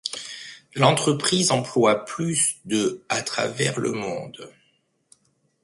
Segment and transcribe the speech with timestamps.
[0.73, 4.49] L'entreprise emploie plus de à travers le monde.